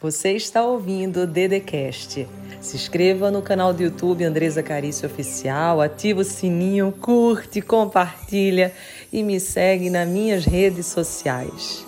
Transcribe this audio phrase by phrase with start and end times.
[0.00, 2.28] Você está ouvindo o Dedecast.
[2.60, 8.72] Se inscreva no canal do YouTube Andresa Carício Oficial, ativa o sininho, curte, compartilha
[9.12, 11.84] e me segue nas minhas redes sociais.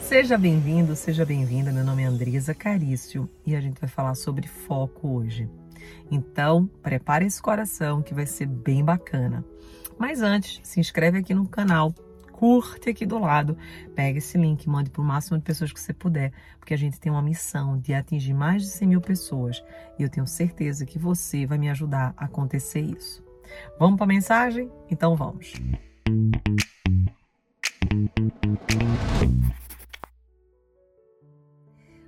[0.00, 1.70] Seja bem-vindo, seja bem-vinda.
[1.70, 5.50] Meu nome é Andresa Carício e a gente vai falar sobre foco hoje.
[6.10, 9.44] Então, prepare esse coração que vai ser bem bacana.
[9.98, 11.92] Mas antes, se inscreve aqui no canal
[12.38, 13.58] curte aqui do lado,
[13.96, 17.00] pega esse link, mande para o máximo de pessoas que você puder, porque a gente
[17.00, 19.60] tem uma missão de atingir mais de 100 mil pessoas
[19.98, 23.24] e eu tenho certeza que você vai me ajudar a acontecer isso.
[23.76, 24.70] Vamos para a mensagem?
[24.88, 25.52] Então vamos.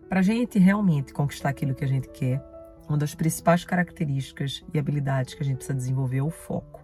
[0.09, 2.41] Para a gente realmente conquistar aquilo que a gente quer,
[2.89, 6.80] uma das principais características e habilidades que a gente precisa desenvolver é o foco.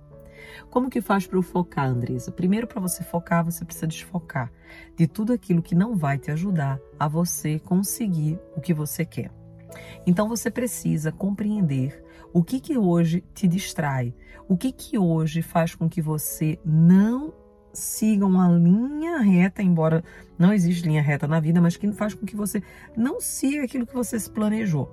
[0.70, 2.30] Como que faz para eu focar, Andresa?
[2.30, 4.52] Primeiro, para você focar, você precisa desfocar
[4.96, 9.30] de tudo aquilo que não vai te ajudar a você conseguir o que você quer.
[10.06, 14.14] Então você precisa compreender o que que hoje te distrai,
[14.48, 17.32] o que que hoje faz com que você não
[17.72, 20.02] siga uma linha reta, embora
[20.38, 22.62] não exista linha reta na vida, mas que faz com que você
[22.96, 24.90] não siga aquilo que você se planejou.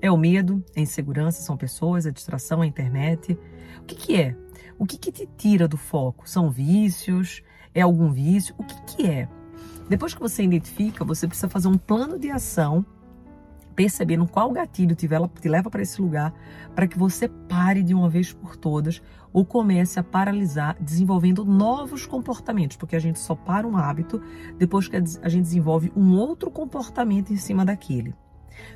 [0.00, 3.38] É o medo, a insegurança, são pessoas, a distração, a internet.
[3.80, 4.36] O que, que é?
[4.78, 6.28] O que, que te tira do foco?
[6.28, 7.42] São vícios?
[7.74, 8.54] É algum vício?
[8.58, 9.28] O que, que é?
[9.88, 12.84] Depois que você identifica, você precisa fazer um plano de ação,
[13.74, 15.08] percebendo qual gatilho te
[15.48, 16.34] leva para esse lugar,
[16.74, 19.00] para que você pare de uma vez por todas
[19.32, 24.20] ou comece a paralisar, desenvolvendo novos comportamentos, porque a gente só para um hábito
[24.58, 28.14] depois que a gente desenvolve um outro comportamento em cima daquele.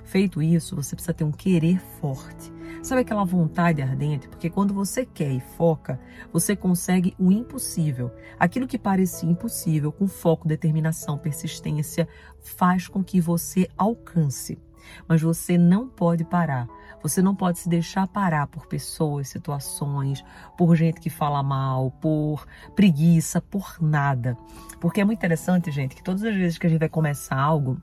[0.04, 2.52] Feito isso, você precisa ter um querer forte.
[2.82, 4.28] Sabe aquela vontade ardente?
[4.28, 6.00] Porque quando você quer e foca,
[6.32, 8.10] você consegue o impossível.
[8.38, 14.58] Aquilo que parecia impossível, com foco, determinação, persistência, faz com que você alcance.
[15.06, 16.66] Mas você não pode parar.
[17.02, 20.22] Você não pode se deixar parar por pessoas, situações,
[20.56, 24.36] por gente que fala mal, por preguiça, por nada.
[24.80, 27.80] Porque é muito interessante, gente, que todas as vezes que a gente vai começar algo,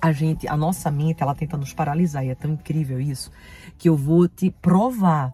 [0.00, 3.30] a gente, a nossa mente, ela tenta nos paralisar e é tão incrível isso
[3.76, 5.32] que eu vou te provar.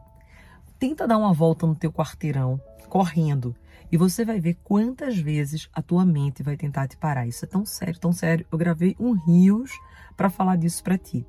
[0.78, 3.54] Tenta dar uma volta no teu quarteirão, correndo,
[3.90, 7.26] e você vai ver quantas vezes a tua mente vai tentar te parar.
[7.26, 8.46] Isso é tão sério, tão sério.
[8.50, 9.70] Eu gravei um rios
[10.16, 11.26] para falar disso para ti.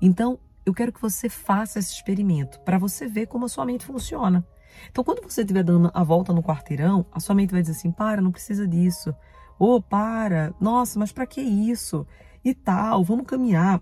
[0.00, 3.84] Então, eu quero que você faça esse experimento para você ver como a sua mente
[3.84, 4.46] funciona.
[4.90, 7.90] Então, quando você estiver dando a volta no quarteirão, a sua mente vai dizer assim:
[7.90, 9.14] para, não precisa disso.
[9.58, 12.06] Ou oh, para, nossa, mas para que isso?
[12.44, 13.80] E tal, vamos caminhar.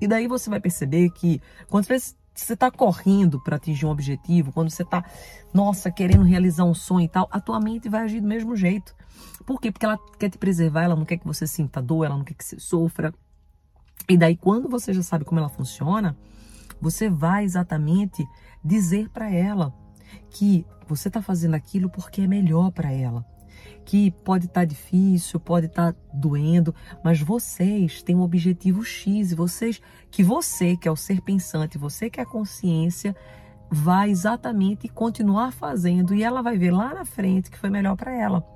[0.00, 4.70] E daí você vai perceber que quando você está correndo para atingir um objetivo, quando
[4.70, 5.04] você está,
[5.54, 8.94] nossa, querendo realizar um sonho e tal, a tua mente vai agir do mesmo jeito.
[9.46, 9.70] Por quê?
[9.70, 12.34] Porque ela quer te preservar, ela não quer que você sinta dor, ela não quer
[12.34, 13.14] que você sofra.
[14.08, 16.16] E daí, quando você já sabe como ela funciona,
[16.80, 18.26] você vai exatamente
[18.62, 19.72] dizer para ela
[20.30, 23.24] que você está fazendo aquilo porque é melhor para ela
[23.86, 29.30] que pode estar tá difícil, pode estar tá doendo, mas vocês têm um objetivo X
[29.30, 29.80] e vocês,
[30.10, 33.16] que você, que é o ser pensante, você que é a consciência,
[33.70, 38.12] vai exatamente continuar fazendo e ela vai ver lá na frente que foi melhor para
[38.12, 38.55] ela.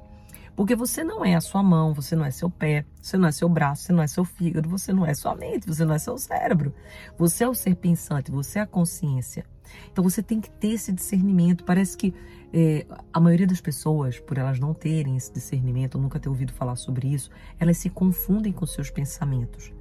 [0.61, 3.33] Porque você não é a sua mão, você não é seu pé, você não é
[3.33, 5.99] seu braço, você não é seu fígado, você não é sua mente, você não é
[5.99, 6.75] seu cérebro.
[7.17, 9.47] Você é o ser pensante, você é a consciência.
[9.91, 11.65] Então você tem que ter esse discernimento.
[11.65, 12.13] Parece que
[12.53, 16.77] é, a maioria das pessoas, por elas não terem esse discernimento, nunca ter ouvido falar
[16.77, 19.73] sobre isso, elas se confundem com seus pensamentos.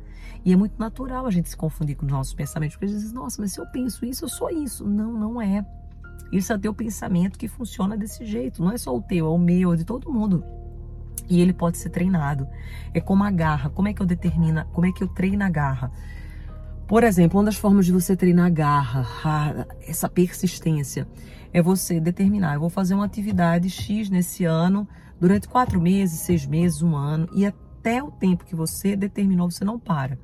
[0.46, 3.02] E é muito natural a gente se confundir com os nossos pensamentos, porque a gente
[3.02, 4.88] diz, nossa, mas se eu penso isso, eu sou isso.
[4.88, 5.66] Não, não é.
[6.32, 8.64] Isso é teu pensamento que funciona desse jeito.
[8.64, 10.42] Não é só o teu, é o meu, é de todo mundo.
[11.28, 12.48] E ele pode ser treinado.
[12.94, 13.70] É como a garra.
[13.70, 15.92] Como é que eu determino, como é que eu treino a garra?
[16.90, 21.08] Por exemplo, uma das formas de você treinar a garra, a, essa persistência,
[21.54, 24.88] é você determinar, eu vou fazer uma atividade X nesse ano,
[25.20, 29.64] durante quatro meses, seis meses, um ano, e até o tempo que você determinou, você
[29.64, 30.18] não para.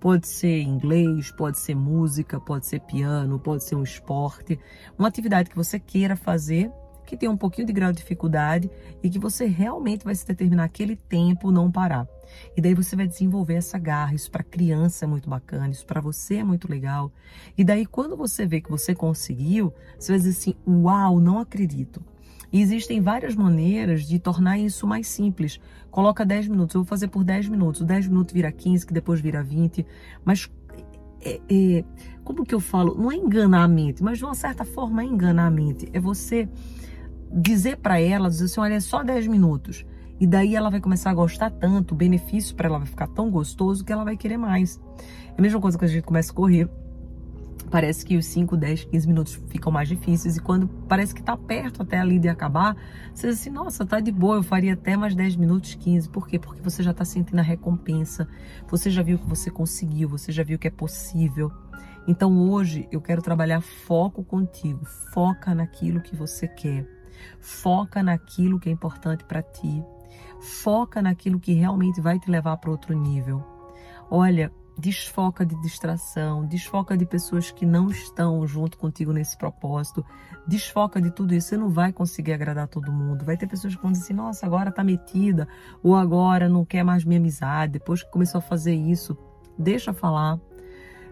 [0.00, 4.58] Pode ser inglês, pode ser música, pode ser piano, pode ser um esporte,
[4.98, 6.68] uma atividade que você queira fazer
[7.08, 8.70] que tem um pouquinho de grau de dificuldade
[9.02, 12.06] e que você realmente vai se determinar aquele tempo não parar.
[12.54, 14.14] E daí você vai desenvolver essa garra.
[14.14, 17.10] Isso para criança é muito bacana, isso para você é muito legal.
[17.56, 22.04] E daí quando você vê que você conseguiu, você vai dizer assim: "Uau, não acredito".
[22.52, 25.58] E existem várias maneiras de tornar isso mais simples.
[25.90, 27.80] Coloca 10 minutos, eu vou fazer por 10 minutos.
[27.80, 29.84] O 10 minutos vira 15, que depois vira 20.
[30.24, 30.50] Mas
[31.22, 31.84] é, é,
[32.22, 32.94] como que eu falo?
[32.94, 35.88] Não é enganar a mente, mas de uma certa forma é enganar a mente.
[35.92, 36.48] É você
[37.32, 39.84] dizer para ela, dizer assim, olha, é só 10 minutos.
[40.20, 43.30] E daí ela vai começar a gostar tanto, o benefício para ela vai ficar tão
[43.30, 44.80] gostoso que ela vai querer mais.
[45.28, 46.68] É a mesma coisa que a gente começa a correr.
[47.70, 51.36] Parece que os 5, 10, 15 minutos ficam mais difíceis e quando parece que tá
[51.36, 52.74] perto até ali de acabar,
[53.14, 56.08] você diz assim, nossa, tá de boa, eu faria até mais 10 minutos, 15.
[56.08, 56.38] Por quê?
[56.38, 58.26] Porque você já tá sentindo a recompensa,
[58.66, 61.52] você já viu que você conseguiu, você já viu que é possível.
[62.08, 64.84] Então hoje eu quero trabalhar foco contigo.
[65.12, 66.97] Foca naquilo que você quer.
[67.40, 69.84] Foca naquilo que é importante para ti.
[70.40, 73.44] Foca naquilo que realmente vai te levar para outro nível.
[74.10, 80.04] Olha, desfoca de distração, desfoca de pessoas que não estão junto contigo nesse propósito,
[80.46, 81.48] desfoca de tudo isso.
[81.48, 83.24] Você não vai conseguir agradar todo mundo.
[83.24, 85.48] Vai ter pessoas que vão dizer assim: nossa, agora tá metida,
[85.82, 89.18] ou agora não quer mais minha amizade, depois que começou a fazer isso.
[89.58, 90.38] Deixa falar,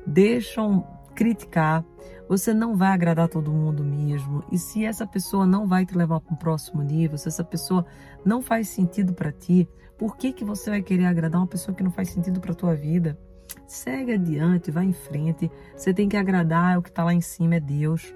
[0.06, 1.84] deixam criticar.
[2.28, 4.44] Você não vai agradar todo mundo mesmo.
[4.52, 7.84] E se essa pessoa não vai te levar para um próximo nível, se essa pessoa
[8.24, 9.68] não faz sentido para ti,
[9.98, 12.74] por que que você vai querer agradar uma pessoa que não faz sentido para tua
[12.74, 13.18] vida?
[13.66, 15.50] Segue adiante, vai em frente.
[15.74, 18.14] Você tem que agradar, o que está lá em cima é Deus.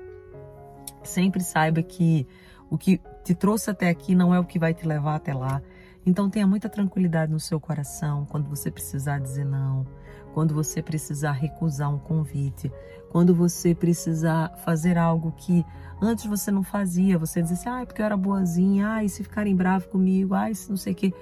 [1.02, 2.26] Sempre saiba que
[2.68, 5.62] o que te trouxe até aqui não é o que vai te levar até lá.
[6.04, 9.86] Então tenha muita tranquilidade no seu coração quando você precisar dizer não,
[10.32, 12.70] quando você precisar recusar um convite,
[13.10, 15.64] quando você precisar fazer algo que
[16.00, 19.22] antes você não fazia, você diz assim, ah, porque eu era boazinha, ah, e se
[19.22, 21.12] ficarem bravos comigo, ah, se não sei o quê.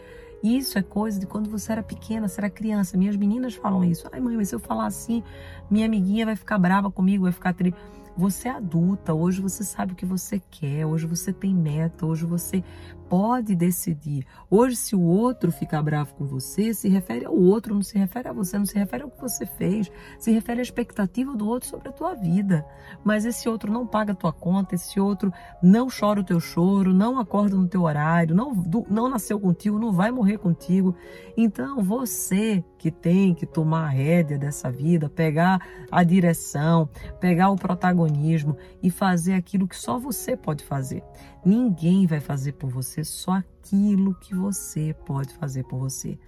[0.43, 2.96] Isso é coisa de quando você era pequena, você era criança.
[2.96, 4.08] Minhas meninas falam isso.
[4.12, 5.22] Ai, mãe, mas se eu falar assim,
[5.69, 7.76] minha amiguinha vai ficar brava comigo, vai ficar triste.
[8.19, 12.26] Você é adulta, hoje você sabe o que você quer, hoje você tem meta, hoje
[12.26, 12.65] você
[13.09, 14.26] pode decidir.
[14.50, 18.29] Hoje, se o outro ficar bravo com você, se refere ao outro, não se refere
[18.29, 21.69] a você, não se refere ao que você fez, se refere à expectativa do outro
[21.69, 22.67] sobre a tua vida.
[23.05, 25.32] Mas esse outro não paga a tua conta, esse outro
[25.62, 28.53] não chora o teu choro, não acorda no teu horário, não,
[28.91, 30.93] não nasceu contigo, não vai morrer contigo.
[31.37, 35.60] Então, você que tem que tomar a rédea dessa vida, pegar
[35.90, 36.88] a direção,
[37.20, 41.02] pegar o protagonismo e fazer aquilo que só você pode fazer.
[41.44, 46.19] Ninguém vai fazer por você só aquilo que você pode fazer por você.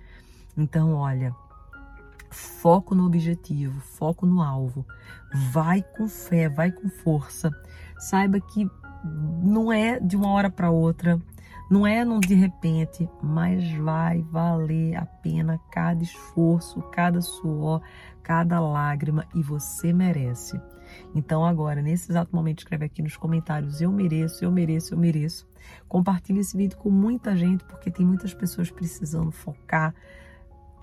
[0.57, 1.35] Então, olha,
[2.31, 4.85] foco no objetivo, foco no alvo.
[5.53, 7.51] Vai com fé, vai com força.
[7.99, 8.69] Saiba que
[9.43, 11.21] não é de uma hora para outra,
[11.71, 17.81] não é num de repente, mas vai valer a pena cada esforço, cada suor,
[18.25, 20.61] cada lágrima e você merece.
[21.15, 25.49] Então agora, nesse exato momento, escreve aqui nos comentários, eu mereço, eu mereço, eu mereço.
[25.87, 29.95] Compartilhe esse vídeo com muita gente, porque tem muitas pessoas precisando focar,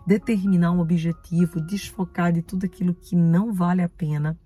[0.06, 4.40] determinar um objetivo, desfocar de tudo aquilo que não vale a pena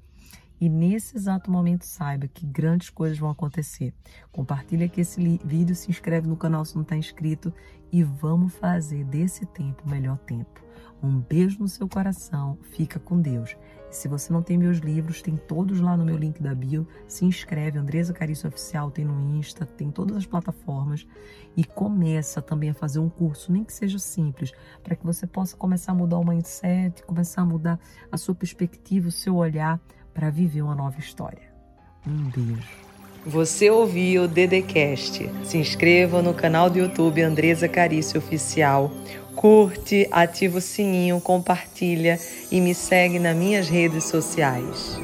[0.61, 3.95] e nesse exato momento saiba que grandes coisas vão acontecer.
[4.31, 7.51] Compartilhe aqui esse vídeo, se inscreve no canal se não está inscrito
[7.91, 10.61] e vamos fazer desse tempo o melhor tempo.
[11.01, 13.57] Um beijo no seu coração, fica com Deus.
[13.89, 16.87] E se você não tem meus livros, tem todos lá no meu link da bio.
[17.07, 21.07] Se inscreve, Andresa Carício Oficial, tem no Insta, tem todas as plataformas.
[21.57, 24.51] E começa também a fazer um curso, nem que seja simples,
[24.83, 27.79] para que você possa começar a mudar o mindset, começar a mudar
[28.11, 29.81] a sua perspectiva, o seu olhar
[30.13, 31.51] para viver uma nova história.
[32.05, 32.81] Um beijo.
[33.25, 35.29] Você ouviu o Dedecast.
[35.43, 38.91] Se inscreva no canal do YouTube Andresa Carício Oficial.
[39.35, 42.19] Curte, ativa o sininho, compartilha
[42.51, 44.99] e me segue nas minhas redes sociais.